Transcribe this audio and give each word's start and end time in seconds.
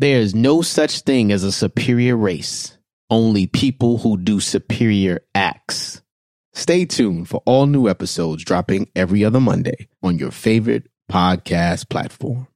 There's 0.00 0.34
no 0.34 0.62
such 0.62 1.00
thing 1.00 1.30
as 1.30 1.44
a 1.44 1.52
superior 1.52 2.16
race, 2.16 2.78
only 3.10 3.46
people 3.46 3.98
who 3.98 4.16
do 4.16 4.40
superior 4.40 5.20
acts. 5.34 6.00
Stay 6.54 6.86
tuned 6.86 7.28
for 7.28 7.42
all 7.44 7.66
new 7.66 7.86
episodes 7.86 8.42
dropping 8.42 8.88
every 8.96 9.26
other 9.26 9.40
Monday 9.40 9.88
on 10.02 10.18
your 10.18 10.30
favorite 10.30 10.88
podcast 11.12 11.90
platform. 11.90 12.48